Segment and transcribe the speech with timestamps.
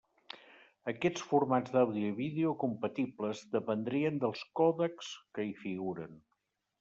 [0.91, 6.17] Aquests formats d'àudio i vídeo compatibles dependrien dels còdecs que hi figuren.